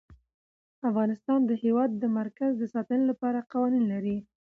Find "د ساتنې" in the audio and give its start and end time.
2.57-3.05